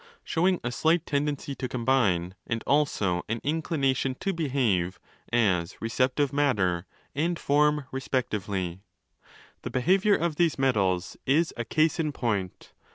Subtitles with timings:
[0.01, 0.13] το one
[0.55, 4.99] another—showing a slight tendency to combine and also an inclination to behave
[5.31, 8.81] as 'receptive matter' and 'form' respectively.
[9.61, 12.73] The behaviour of these metals is a case in point.